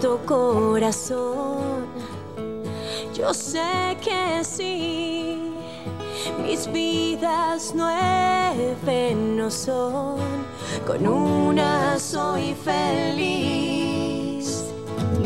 vivo 0.00 0.18
corazón. 0.26 1.86
Yo 3.14 3.32
sé 3.32 3.96
que 4.02 4.42
sí, 4.42 5.52
mis 6.42 6.70
vidas 6.72 7.72
nueve 7.74 9.14
no 9.14 9.50
son, 9.50 10.18
con 10.86 11.06
una 11.06 11.98
soy 11.98 12.54
feliz. 12.54 14.64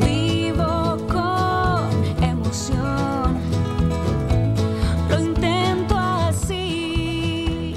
Vivo 0.04 0.96
con 1.08 1.88
emoción. 2.22 3.38
Lo 5.08 5.18
intento 5.18 5.96
así. 5.96 7.74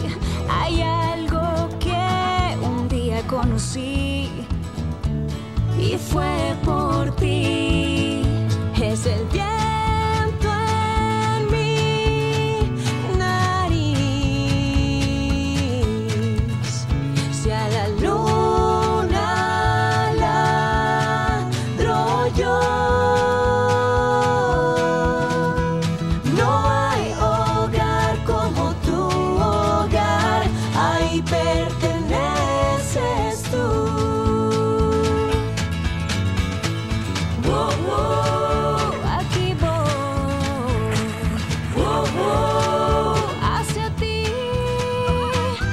Hay 0.49 0.81
algo 0.81 1.69
que 1.79 2.57
un 2.61 2.89
día 2.89 3.25
conocí 3.27 4.10
fue 5.97 6.55
por 6.63 7.15
ti. 7.15 8.21
Es 8.81 9.05
el 9.05 9.27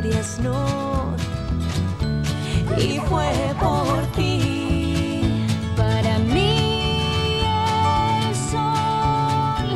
memorias 0.00 0.38
no. 0.40 1.14
Y 2.78 2.98
fue 3.08 3.54
por 3.60 4.02
ti. 4.16 5.44
Para 5.76 6.18
mí 6.18 7.42
el 8.28 8.34
sol 8.34 9.68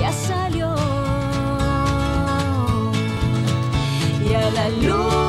ya 0.00 0.12
salió. 0.12 0.74
Y 4.24 4.34
a 4.34 4.50
la 4.50 4.68
luz 4.68 5.21